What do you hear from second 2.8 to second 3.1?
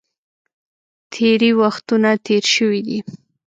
دي.